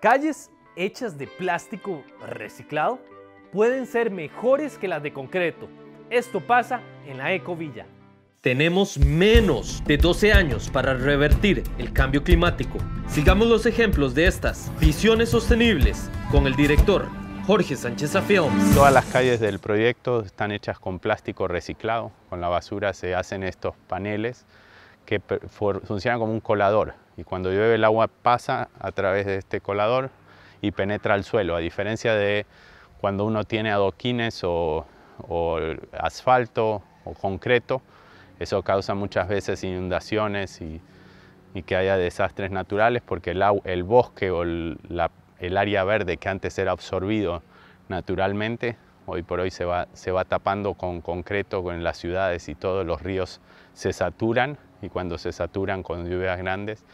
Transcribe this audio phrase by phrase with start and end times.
[0.00, 2.98] Calles hechas de plástico reciclado
[3.50, 5.68] pueden ser mejores que las de concreto.
[6.10, 7.86] Esto pasa en la Ecovilla.
[8.42, 12.76] Tenemos menos de 12 años para revertir el cambio climático.
[13.08, 17.08] Sigamos los ejemplos de estas visiones sostenibles con el director
[17.46, 18.74] Jorge Sánchez Films.
[18.74, 22.12] Todas las calles del proyecto están hechas con plástico reciclado.
[22.28, 24.44] Con la basura se hacen estos paneles
[25.06, 26.94] que funcionan como un colador.
[27.16, 30.10] Y cuando llueve el agua pasa a través de este colador
[30.60, 32.44] y penetra al suelo, a diferencia de
[33.00, 34.84] cuando uno tiene adoquines o,
[35.98, 37.80] asfalto o concreto,
[38.38, 40.82] eso causa muchas veces inundaciones y,
[41.64, 44.78] que haya desastres naturales porque el, el bosque o el,
[45.38, 47.42] el, área verde que antes era absorbido
[47.88, 52.54] naturalmente, hoy por hoy se va, se va tapando con concreto en las ciudades y
[52.54, 53.40] todos los ríos
[53.72, 56.84] se saturan y cuando se saturan con lluvias grandes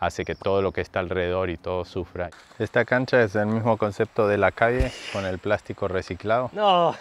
[0.00, 2.30] hace que todo lo que está alrededor y todo sufra.
[2.58, 6.50] Esta cancha es el mismo concepto de la calle con el plástico reciclado.
[6.52, 6.94] No.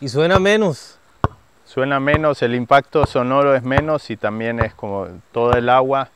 [0.00, 0.98] Y suena menos.
[1.64, 6.10] Suena menos, el impacto sonoro es menos y también es como todo el agua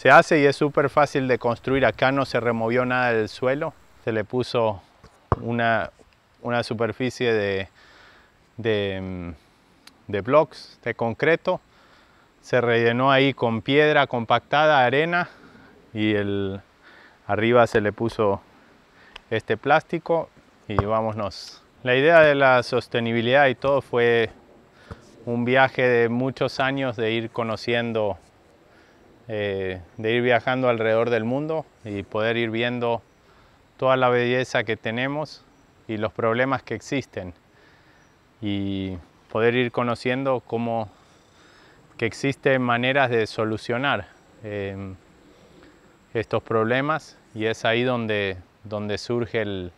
[0.00, 1.84] se hace y es súper fácil de construir.
[1.84, 4.80] Acá no se removió nada del suelo, se le puso
[5.42, 5.90] una,
[6.40, 7.68] una superficie de,
[8.56, 9.30] de mm,
[10.10, 11.60] de blocks de concreto.
[12.40, 15.28] Se rellenó ahí con piedra compactada, arena
[15.92, 16.60] y el,
[17.26, 18.40] arriba se le puso
[19.30, 20.28] este plástico
[20.68, 21.62] y vámonos.
[21.82, 24.30] La idea de la sostenibilidad y todo fue
[25.26, 28.18] un viaje de muchos años de ir conociendo,
[29.28, 33.02] eh, de ir viajando alrededor del mundo y poder ir viendo
[33.76, 35.44] toda la belleza que tenemos
[35.88, 37.32] y los problemas que existen.
[38.42, 38.96] Y
[39.30, 40.90] poder ir conociendo cómo
[41.96, 44.08] que existen maneras de solucionar
[44.42, 44.94] em,
[46.14, 49.72] estos problemas y es ahí donde, donde surge el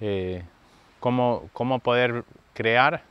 [0.00, 0.42] eh,
[1.00, 3.02] cómo, cómo, poder crear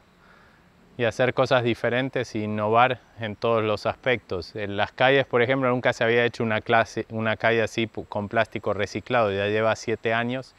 [0.97, 4.56] y hacer cosas diferentes e innovar en todos los aspectos.
[4.56, 8.29] En las calles, por ejemplo, nunca se había hecho una, clase, una calle así con
[8.29, 10.53] plástico reciclado, ya lleva siete años.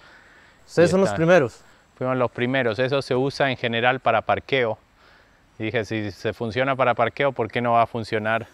[0.66, 1.65] Ustedes son los primeros.
[1.96, 2.78] Fuimos los primeros.
[2.78, 4.78] Eso se usa en general para parqueo.
[5.58, 8.46] Y dije, si se funciona para parqueo, ¿por qué no va a funcionar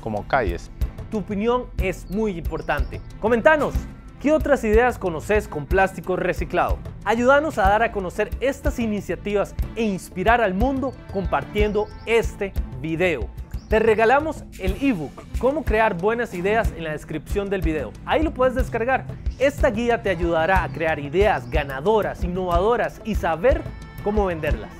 [0.00, 0.70] como calles?
[1.10, 3.00] Tu opinión es muy importante.
[3.20, 3.74] Comentanos,
[4.20, 6.78] ¿qué otras ideas conoces con plástico reciclado?
[7.04, 13.28] Ayúdanos a dar a conocer estas iniciativas e inspirar al mundo compartiendo este video.
[13.68, 17.92] Te regalamos el ebook Cómo crear buenas ideas en la descripción del video.
[18.06, 19.06] Ahí lo puedes descargar.
[19.42, 23.60] Esta guía te ayudará a crear ideas ganadoras, innovadoras y saber
[24.04, 24.70] cómo venderlas.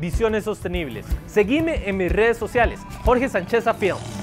[0.00, 1.06] Visiones sostenibles.
[1.28, 4.19] Seguime en mis redes sociales, Jorge Sánchez Films.